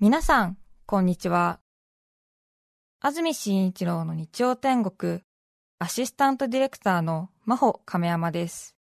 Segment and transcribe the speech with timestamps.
[0.00, 0.56] 皆さん、
[0.86, 1.58] こんにちは。
[3.00, 5.22] 安住紳一郎の日曜天国、
[5.80, 8.76] アシスタントディレクターの真帆亀山です。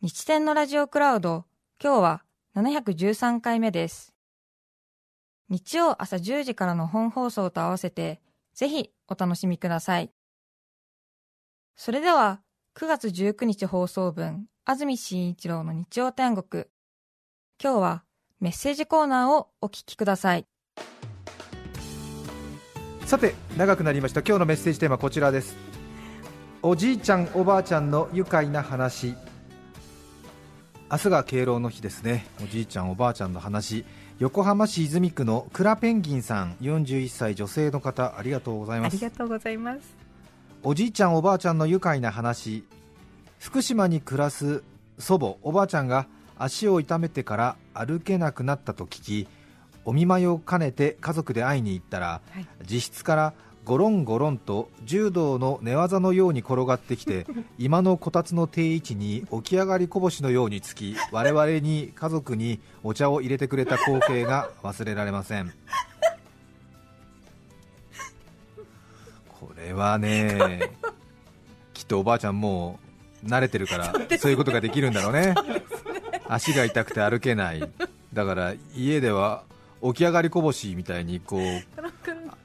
[0.00, 1.44] 日天のラジオクラウド、
[1.80, 2.24] 今日は
[2.56, 4.12] 713回目です。
[5.48, 8.20] 日曜朝10時からの本放送と合わせて、
[8.54, 10.10] ぜひお楽しみください。
[11.76, 12.40] それでは、
[12.74, 16.64] 9月19日放送分、安住紳一郎の日曜天国。
[17.62, 18.04] 今日は
[18.42, 20.46] メッセージコーナーをお聞きください。
[23.06, 24.22] さて長くなりました。
[24.22, 25.54] 今日のメッセージテーマはこちらです。
[26.60, 29.14] おじいちゃんおばあちゃんの愉快な話。
[30.90, 32.26] 明日が敬老の日ですね。
[32.42, 33.84] おじいちゃんおばあちゃんの話。
[34.18, 36.56] 横浜市泉区のクラペンギンさん。
[36.62, 38.18] 41歳女性の方。
[38.18, 38.94] ありがとうございます。
[38.94, 39.82] ありがとうございます。
[40.64, 42.64] おじいちゃんおばあちゃんの愉快な話。
[43.38, 44.64] 福島に暮らす
[44.98, 49.28] 祖母おばあちゃんが足を痛めてから歩けなくなったと聞き
[49.84, 52.46] お見舞いを兼ねて家族で会いに行ったら、はい。
[52.62, 57.26] 自室からゴロンゴロンと柔道の寝技のように転がってきて
[57.58, 65.52] 今のこたつの定位置に起き上がりこぼしのようにつき我々に家族にお茶を入れてくれた光景が忘れられません。
[69.28, 70.70] これはね
[71.74, 72.78] きっとおばあちゃんも
[73.24, 75.34] う慣れてるからそういうことができるんだろうね
[76.34, 77.62] 足が痛くて歩けない。
[78.12, 79.42] だから家では
[79.82, 81.40] 起き上がりこぼしみたいにこう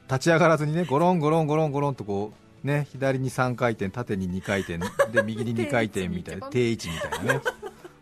[0.09, 4.80] 立ち上がらずにねゴロンゴロンゴロンゴロンとこうね左に3回転縦に2回転
[5.11, 7.41] で右に2回転みたいな 定位置みたいなね。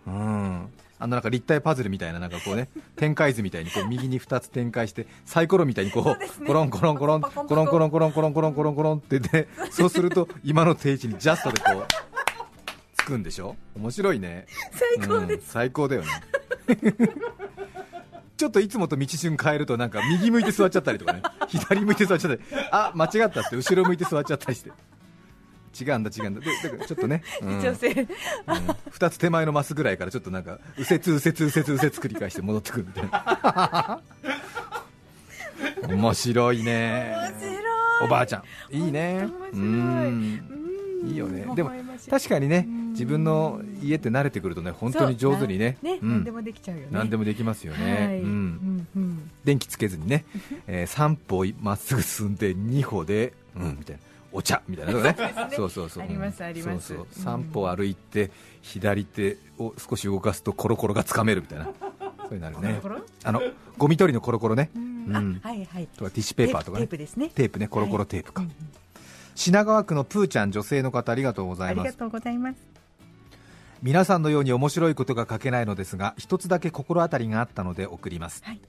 [0.08, 0.70] うん。
[0.98, 7.70] あのなんか立体パズルみたいななんかこうね展開図みたいにこう右に2つ展開してサイコロみたいにこうゴロンゴロンゴロンゴロンゴロン。
[7.70, 12.15] ゴロンゴロンゴロンゴロンゴロンゴロンってでそうすると今の定位置にジャストでこう
[13.06, 13.56] つくんでしょ？
[13.76, 14.48] 面白いね。
[14.72, 15.38] 最高です。
[15.38, 16.08] うん最高だよね。
[18.38, 21.22] ちょっといつもと道順変えるとなんか右向いて座っちゃったりとかね。
[21.48, 22.42] 左向いて座っちゃったり。
[22.72, 24.72] あ間違ったって後ろ向いて座っちゃったりして。
[25.80, 26.42] 違うんだ違うんだ。
[26.42, 27.60] でだからちょっとね、うん。
[27.62, 27.90] 女性。
[27.92, 28.06] うん、
[28.92, 34.02] 2つ手前のマスぐらいからちょっとなんか右折右折右折右折繰り返して戻ってくるみたいな。
[35.88, 37.14] 面白いね。
[37.16, 37.66] 面白い。
[38.04, 38.76] おばあちゃん。
[38.76, 39.30] いいね。
[39.54, 40.55] 面白い
[41.06, 41.46] いいよね。
[41.48, 41.72] 微でも
[42.10, 42.90] 確かにねうん。
[42.92, 46.10] 自分の家って慣れてくるとね本当に上手にねね、うん。
[46.10, 46.88] 何でもできちゃうよね。
[46.92, 48.22] 何でもできますよね。
[49.44, 50.26] 電気つけずにね、
[50.68, 54.02] えー3歩まっすぐ進んで2歩で、うん、みたいな。
[54.32, 55.16] お茶みたいなのね。
[55.56, 56.88] そうそうそうありますあります。
[56.90, 57.02] そうう。
[57.04, 57.06] ん。
[57.10, 61.70] そう3歩歩いて左手を少し動かすとコロコロがつかめるみたいな。
[62.28, 62.82] そういうのあるね。
[63.24, 63.42] あの
[63.78, 64.70] ゴミ取りのコロコロね。
[65.42, 65.88] はいはい。
[65.88, 66.86] とかティッシュペーパーとかね。
[66.86, 67.30] テープですね。
[67.30, 68.44] テープねコロコロテープか、
[69.36, 71.88] 品川区のプーちゃん女性の方ありがとうございます。
[71.88, 72.58] ありがとうございます。
[73.84, 78.62] 皆さんのように面白いことが書けないのですが一つだけ心当たりがあったので送ります、はい。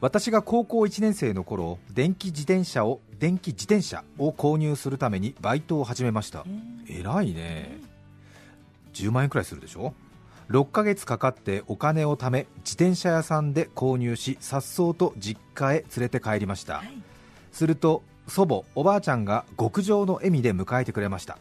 [0.00, 6.44] 私が高校1年生の頃電気自転車を電気自転車を購入するためにバイトを始めました。
[6.86, 7.00] えー。
[7.00, 7.80] 偉いね。
[8.92, 9.94] 10万円くらいするでしょ
[10.50, 16.92] ？6ヶ月かかってお金を貯め自転車屋さんで購入し颯爽と実家へ連れて帰りました、はい。
[17.50, 21.38] すると祖母おばあちゃんが極上の笑みで迎えてくれました。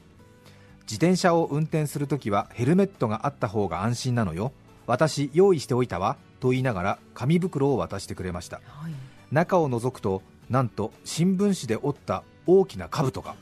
[0.83, 4.51] 自転車を運転するときはヘルメットがあった方が安心なのよ。
[4.85, 8.61] 私用意しておいたわと言いながら紙袋を渡してくれました。
[8.67, 8.93] はい。
[9.31, 13.35] 中を覗くとなんと新聞紙で折った大きな兜が。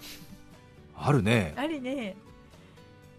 [0.96, 1.54] あるね。
[1.58, 2.16] ありね。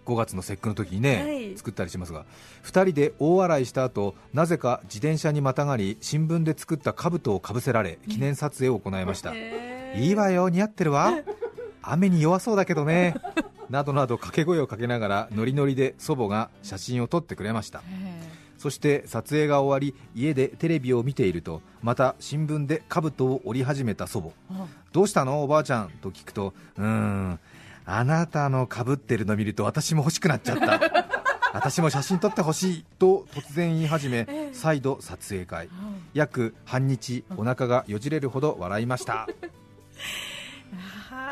[0.07, 1.57] 5月の節句の時にね、はい。
[1.57, 2.27] 作ったりしますが
[2.65, 11.13] 2人で大洗いした後なぜか自転車にまたがり新聞で作った兜をかぶせられ記念撮影を行いました、へーいいわよ似合ってるわ。
[11.83, 13.15] 雨に弱そうだけどね。
[13.71, 17.81] などなど掛け声をかけながらノリノリで祖母が写真を撮ってくれました。
[17.81, 17.83] へ
[18.59, 24.67] そして撮影が終わり家でテレビを見ているとまた新聞で兜を折り始めた祖母。
[24.93, 27.39] どうしたのおばあちゃんと聞くとうーん
[27.85, 30.81] あなたのかぶってるの見ると私も欲しくなっちゃった。
[31.53, 35.69] 私も写真撮ってほしいと突然言い始め再度撮影会。
[36.13, 39.23] 約半日お腹がよじれるほど笑いました。
[39.23, 39.29] あ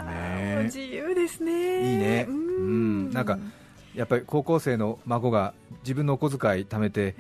[0.05, 0.63] ね。
[0.65, 1.93] 自由ですね。
[1.93, 2.27] いいね。
[2.29, 3.11] ううん。
[3.11, 3.39] なんか
[3.95, 7.15] やっぱり高校生の孫が自分のお小遣い貯めて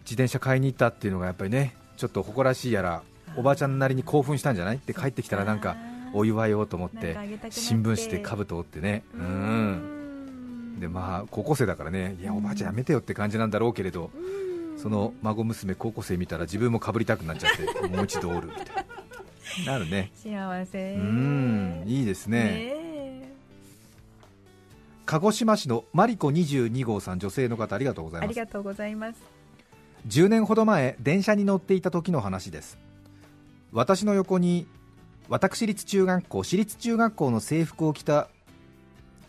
[0.00, 3.02] 自転車買いに行ったっていうのがやっぱりねちょっと誇らしいやら
[3.36, 4.76] おばあちゃんなりに興奮したんじゃない？
[4.76, 5.76] って帰ってきたらなんか
[6.12, 7.16] お祝いをと思って
[7.50, 9.04] 新聞紙で兜を折ってね。
[9.14, 10.76] ううん。
[10.76, 14.10] んでまあ高校生だからねいやおばあちゃんやめてよって感じなんだろうけれど
[14.78, 18.79] その孫娘高校生見たら自分もかぶりたくなっちゃってもう一度折るみたいな
[19.66, 20.10] なるね。
[20.14, 20.94] 幸せ。
[20.94, 22.44] うんいいですね。
[22.44, 23.32] ね
[25.06, 28.30] 鹿児島市のマリコ22号さん女性の方ありがとうございます。
[28.30, 29.20] ありがとうございます。
[30.06, 32.78] 10年ほど前電車に乗っていた時の話です。
[33.72, 34.66] 私の横に
[35.28, 38.28] 私立中学校私立中学校の制服を着た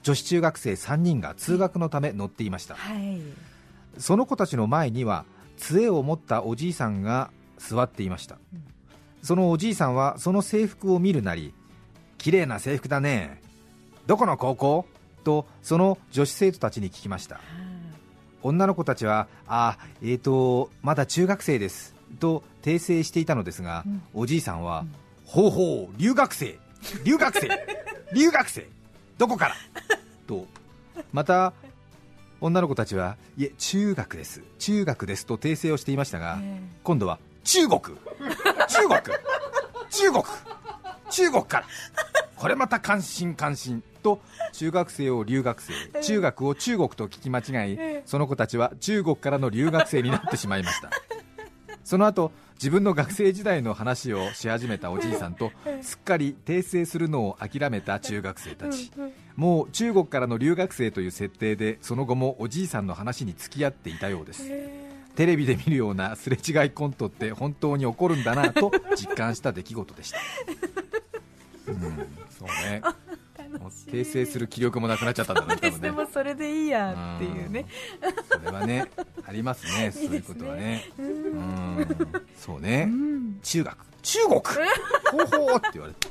[0.04, 2.76] 女子中学生3人が通学のため乗っていました。
[2.76, 3.22] はい。
[3.98, 5.26] その子たちの前には
[5.58, 8.64] 杖を持ったおじいさんが座っていました、うん
[9.22, 11.54] そのおじいさんはその制服を見るなり
[12.18, 13.42] 綺麗な制服だね
[14.08, 14.86] どこの高校？
[15.24, 17.40] とその女子生徒たちに聞きました。
[18.42, 24.02] 女の子たちはあえーとまだ中学生ですと訂正していたのですが、うん。
[24.16, 24.92] おじいさんは、うん。
[25.26, 26.58] ほうほう留学生
[27.04, 27.50] 留学生
[28.16, 28.68] 留学生
[29.20, 29.56] どこから？
[30.26, 30.48] と。
[31.14, 31.54] また
[32.42, 36.60] 女の子たちはいえ中学です中学ですと訂正をしていましたが、え。
[36.84, 37.80] 今度は中国。
[38.68, 39.02] 中国。
[39.90, 40.24] 中国。
[41.10, 41.60] 中国か。
[41.60, 41.66] ら
[42.36, 44.20] これまた関心関心と
[44.54, 50.90] 中学生を留学生中学を中国と聞き間違いえその子たちは中国からの留学生になってしまいました。
[51.84, 55.52] その後自分の学生時代の話をし始めたおじいさんと
[55.82, 58.92] すっかり訂正するのを諦めた中学生たち。
[59.36, 64.44] もう中国からの留学生という設定でその後もおじいさんの話に付き合っていたようです。
[64.48, 64.81] え
[65.22, 70.18] テレビで見るようなすれ違いコントって本当に起こるんだなと実感した出来事でした、
[71.70, 71.78] うん、
[72.40, 72.82] そうね。
[73.88, 75.80] 訂正する気力もなくなっちゃったんだね多分ね。
[75.80, 77.68] でもそれでいいやっていうね。
[78.02, 78.40] うん。
[78.40, 78.90] それはね
[79.24, 80.90] ありますね そういうことはね。
[80.98, 81.10] ううん。
[81.82, 81.88] ん
[82.36, 83.40] そううねん。
[83.44, 83.78] 中学。
[84.02, 84.42] 中国。
[85.12, 86.08] ほうほうって言われて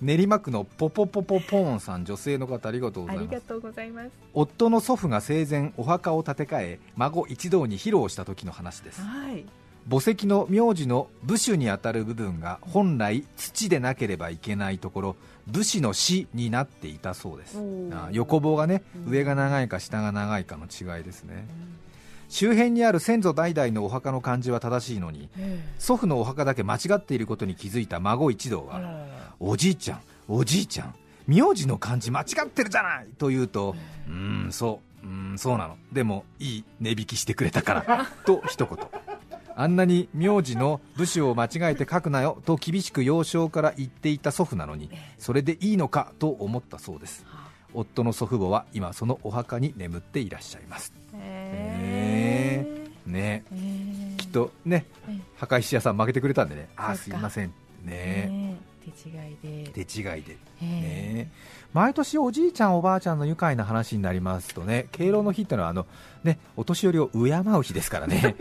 [0.00, 3.34] 練馬区のポポポポポーンさん女性の方ありがとうごあざいます。
[3.34, 4.10] りがとうございます。
[4.34, 9.00] 夫の祖父が生前お墓を建て替え孫一同に披露した時の話です。
[9.00, 9.44] はい。
[9.90, 15.16] 墓石の名字の部首にあたる部分が本来土でなければいけないところ
[15.46, 17.58] 武士の死になっていたそうです。
[18.12, 19.12] 横棒がねうん。
[19.12, 21.46] 上が長いか下が長いかの違いですね
[22.28, 28.80] 周辺にある先祖代々のお墓の漢字は正しいのにえ祖父のお墓だけ間違っていることに気づいた孫一同は
[29.40, 30.94] おじいちゃんおじいちゃん
[31.26, 33.74] 名字の漢字間違ってるじゃないと言うと
[34.06, 35.76] うーんそううーんそうなの。
[35.92, 38.78] でもいい値引きしてくれたから と一言。
[39.54, 44.88] あんなに名字の部首を間違えて書くなよと厳しく幼少から言っていた祖父なのに
[45.18, 47.24] それでいいのかと思ったそうです。
[47.74, 50.92] 夫の祖父母は今そのお墓に眠っていらっしゃいます。
[51.14, 51.67] ええ
[53.08, 53.44] ね。
[53.52, 56.68] ええきっとねええ墓石屋さん負けてくれたんでね。
[56.76, 57.52] あすいません。
[57.84, 57.92] ね。
[57.92, 59.84] ね手違いで。
[59.84, 60.36] 手違いで。
[60.62, 61.32] えね。
[61.72, 65.86] 毎年おじいちゃんおばあちゃんの愉快な話になりますとね敬老の日ってのはあの
[66.24, 68.36] ねお年寄りを敬う日ですからね。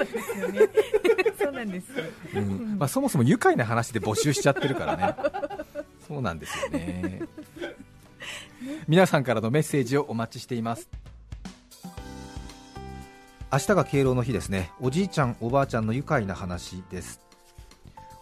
[1.38, 1.88] そう なんです。
[2.36, 2.78] うん。
[2.80, 5.16] まあ、そもそも愉快な話で募集しちゃってるからね。
[6.08, 7.22] そうなんですよね。
[8.88, 10.90] 皆さんからのメッセージをお待ちしています
[13.52, 14.72] 明日が敬老の日ですね。
[14.80, 17.22] おじいちゃんおばあちゃんの愉快な話です。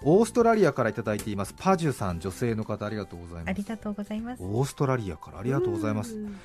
[0.04, 1.56] オーストラリアからいただいています。
[1.58, 3.50] パジュさん女性の方ありがとうございます。
[3.50, 4.44] ありがとうございます。
[4.44, 5.40] オーストラリアから。
[5.40, 6.16] ありがとうございます。
[6.16, 6.38] うん。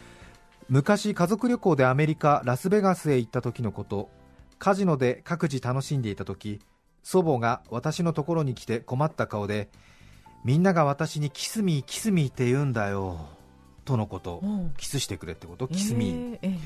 [0.69, 4.11] 昔家族旅行でアメリカラスベガスへ行った時のこと。
[4.61, 6.61] カジノで各自楽しんでいた時
[7.03, 9.71] 祖母が私のところに来て困った顔で
[10.44, 13.26] みんなが私にキスミーキスミーって言うんだよ
[13.91, 14.73] とのことうん。
[14.77, 15.67] キスしてくれってこと？
[15.67, 16.59] キスミー、えええ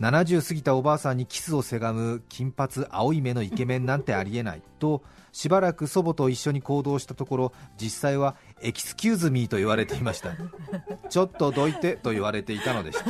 [0.00, 4.62] え70過ぎたおばあさんにキスをせがむ金髪青い目のイケメンなんてありえない。
[4.80, 10.32] としばらく祖母と一緒に行動したところ実際はエキスキューズミーと言われていました。
[11.08, 13.04] ちょっとどいてと言われていたのでした。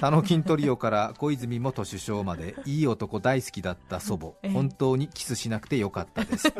[0.00, 6.46] タノキントリオから小泉元首相までいい男大好きだった祖母ええ本当にキスしなくてよかったです、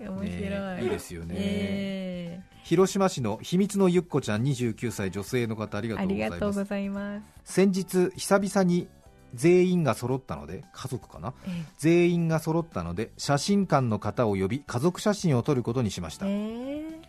[0.00, 7.22] 面白い、ねいいですよね、え広島市の秘密のゆっこちゃん29歳女性の方ありがとうございます。
[7.44, 8.88] 先日久々に
[9.34, 11.34] 全員が揃ったので家族かな？
[11.46, 17.00] え全員が揃ったので写真館の方を呼び家族写真を撮ることにしました、ええ。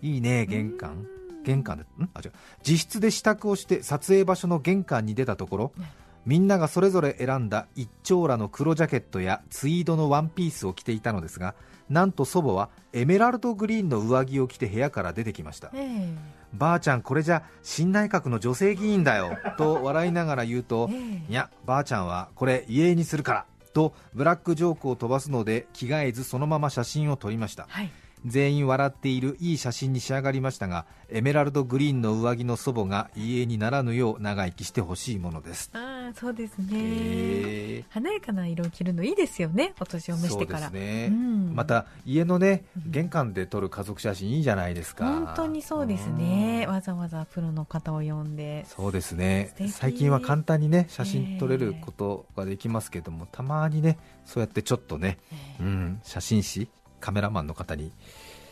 [0.00, 1.06] いいね玄関。
[1.44, 2.08] 玄関でん？
[2.14, 2.32] あ違う。
[2.66, 5.92] 自室で支度をして撮影場所の玄関に出たところね
[6.26, 11.54] みんながそれぞれ選んだ一丁羅の黒ジャケットやツイードのワンピースを着ていたのですが
[11.88, 15.70] なんと祖母はエメラルドグリーンの上着を着て部屋から出てきました。
[15.72, 16.08] え
[16.52, 21.22] ばあちゃんこれじゃ新内閣の女性議員だよ と笑いながら言うとええ。
[21.30, 27.90] いやばあちゃんはこれ家にするからとブラックジョークを飛ばすので着替えずそのまま写真を撮りましたはい
[28.26, 35.70] 全員笑っているいい写真に仕上がりましたがエメラルドグリーンの上着の祖母が遺影にならぬよう長生きしてほしいものです。
[35.72, 40.60] ああそうですね、華やかな色を着るのいいですよねお年を召してから。
[40.60, 41.54] そうですね、うん。
[41.54, 45.04] また家のねうん玄関で撮る家族写真いいじゃないですか。
[45.06, 46.66] 本当にそうですね。
[46.68, 48.64] わざわざプロの方を呼んで。
[48.68, 49.54] そうですね。
[49.70, 55.18] 最近は簡単にね写真撮れることができますけども、たまにねそうやってちょっとね、
[55.58, 56.68] えーうん、写真誌
[57.00, 57.92] カメラマンの方に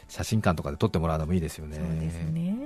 [0.09, 1.79] 写真館とかで撮ってもらうのもいいですよね。
[1.79, 2.57] ね。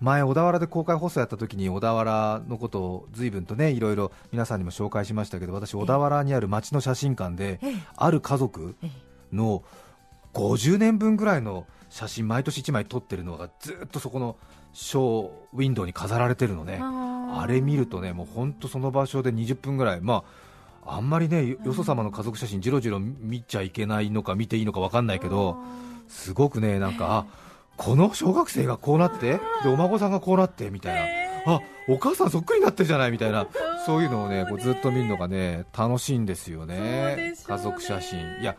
[0.00, 7.74] 前小田原で公開放送やった時に小田原のことを随分とねいろいろ皆さんにも紹介しましたけど私小田原にある町の写真館でええ。
[7.96, 8.90] ある家族ええ
[9.34, 9.62] の
[10.34, 14.36] 50年分ぐらいの写真毎年1枚撮ってるのがずっとそこの
[14.72, 16.80] ショーウィンドウに飾られてるのね。
[16.82, 20.24] あれ見るとねもう本当その場所で20分ぐらいまあ
[20.84, 25.56] あんまりねよよそ様の家族写真じろじろ見ちゃいけないのか見ていいのか分かんないけど
[26.08, 27.42] すごくねなんかあ
[27.76, 31.00] この小学生がこうなってでお孫さんがこうなってみたいな。
[31.00, 33.46] えあお母さんそっくりになってるじゃないみたいな。
[33.86, 34.62] そういうのをねこうね。
[34.62, 37.34] ずっと見るのがね楽しいんですよね。
[37.44, 38.18] 家族写真。
[38.40, 38.56] いや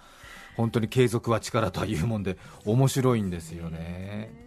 [0.58, 4.44] 本当に継続は力というもんで面白いんですよね。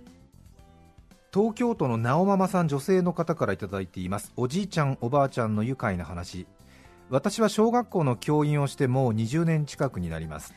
[1.32, 4.32] 東京都の直ママさん女性の方からいただいています。
[4.36, 6.46] おじいちゃんおばあちゃんの愉快な話
[7.08, 10.54] 私は小学校の教員をしてもう20年近くになります。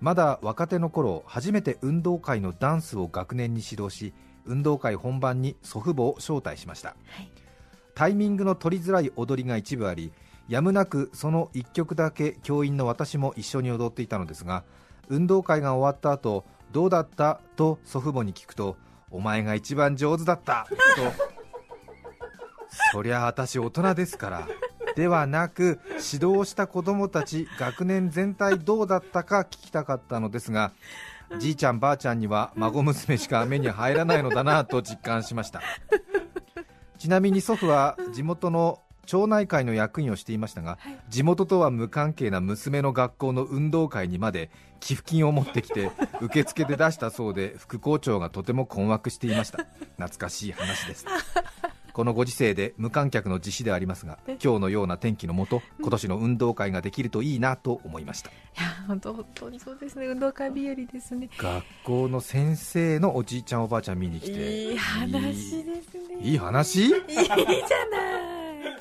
[0.00, 4.12] まだ若手の頃初めて運動会のダンスを学年に指導し
[4.44, 7.30] 運動会本番に祖父母を招待しました、はい。
[7.94, 10.12] タイミングの取りづらい踊りが一部あり
[10.48, 14.64] やむなくその1曲だけ教員の私も一緒に踊っていたのですが
[15.08, 18.76] 運動会が終わった後どうだったと祖父母に聞くと
[19.10, 20.74] お前が一番上手だったと。
[22.92, 24.48] そりゃ私大人ですから
[24.96, 25.80] ではなく
[26.12, 30.72] 指導した子供たち学年全体どうだったか聞きたかったのですが
[31.38, 35.62] じいちゃんばあちゃんには孫娘しか目に入らないのだなと実感しました。
[36.98, 49.66] ちなみに祖父は地元の町内会の役員をしていましたが、地元とは無関係な娘の学校の運動会にまで寄付金を持ってきて受付で出したそうで副校長がとても困惑していました。
[49.96, 51.06] 懐かしい話です。
[51.94, 58.30] このご時世で無観客の実施でありますが今日のような天気のもと今年の運動会ができるといいなと思いました。
[58.30, 60.06] いや本当本当にそうですね。
[60.06, 61.30] 運動会日和ですね。
[61.38, 64.72] 学校の先生のおじいちゃんおばあちゃん見に来て。
[64.72, 66.16] いい話ですね。
[66.20, 66.82] いい話？
[66.82, 67.44] いいじゃない。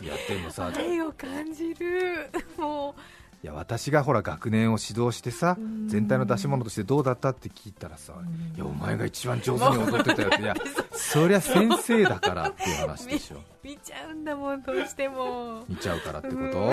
[0.01, 2.31] いやでもさ愛を感じる。
[2.57, 2.95] も
[3.43, 5.87] いや私がほら学年を指導してさうん。
[5.89, 8.55] 全体の出し物としてどうだったって聞いたらさん。
[8.55, 10.41] いやお前が一番上手に踊ってたよって。
[10.41, 10.55] いや
[10.93, 13.37] そりゃ先生だからっていう話でしょ。
[13.63, 15.65] う見ちゃうんだもんどうしても。
[15.67, 16.69] 見ちゃうからってこと？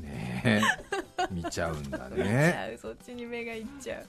[0.00, 0.60] ねえ。
[1.30, 2.78] 見ちゃうんだ見ちねゃう。
[2.78, 4.06] そっちに目がいっちゃう。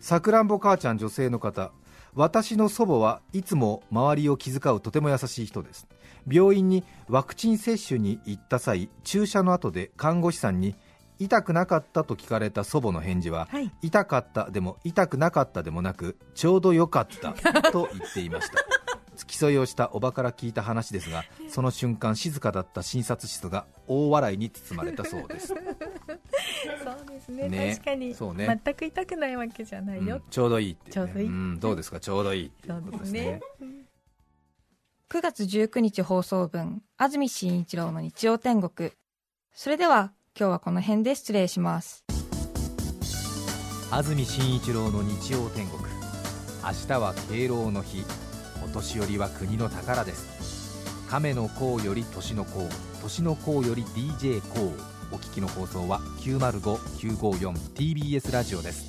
[0.00, 1.70] さくらんぼ母ちゃん女性の方
[2.14, 5.86] 私の祖母はいつも周りを気遣うとても優しい人です。
[6.30, 10.76] 病院にワクチン接種に行った際注射の後で看護師さんに
[11.18, 13.72] 痛くなかったと聞かれた祖母の返事は、はい。
[13.82, 17.32] 痛かったでも痛くなかったでもなくちょうどよかった
[17.72, 18.54] と言っていました
[19.28, 25.58] 付き添いをしたおばから聞いた話ですが その瞬間静かだった診察室が大笑いに包まれたそうです、 そう
[27.08, 27.48] ですね。
[27.48, 27.72] ね。
[27.74, 28.14] 確かに。
[28.14, 28.60] そうね。
[28.64, 31.28] 全く痛くないわけじゃないよ、うんちょうどいいって、ね、ちょうどいい。
[31.28, 32.00] んどうですか？
[32.00, 33.40] ちょうどいいっていそうことですね。
[35.10, 38.92] 9月19日放送分安住紳一郎の日曜天国。
[39.54, 42.04] それでは今日はこの辺で失礼します。
[43.90, 45.82] 安住紳一郎の日曜天国。
[46.62, 48.04] 明日は敬老の日
[48.68, 51.08] お年寄りは国の宝です。
[51.08, 52.68] 亀の甲より年の甲
[53.02, 54.74] 年の甲より DJ 甲。
[55.10, 58.84] お聞きの放送は 905954TBS ラジオです。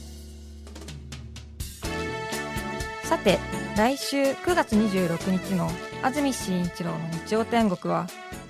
[3.03, 3.39] さて
[3.77, 5.71] 来週9月26日の
[6.03, 8.07] 安住紳一郎の日曜天国は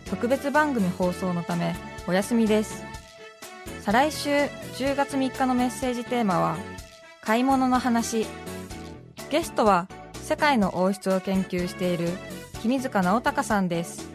[0.09, 1.75] 特別番組放送のため
[2.07, 2.83] お休みです。
[3.81, 6.57] 再来週10月3日のメッセージテーマは
[7.21, 8.25] 買い物の話。
[9.29, 9.87] ゲストは
[10.29, 12.07] 世界の王室を研究している
[12.61, 14.11] 君塚直隆さんです。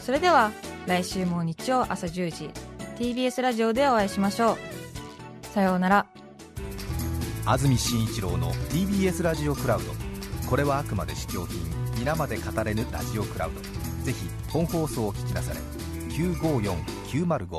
[0.00, 0.52] それでは
[0.86, 2.50] 来週も日曜朝10時
[2.98, 4.56] TBS ラジオでお会いしましょう。
[5.48, 6.06] さようなら。
[7.44, 9.90] 安住紳一郎の TBS ラジオクラウド。
[10.48, 11.58] これはあくまで試供品
[11.98, 13.60] 皆まで語れぬラジオクラウド。
[14.04, 15.58] ぜひ本放送を聞きなされ
[16.10, 17.58] 954905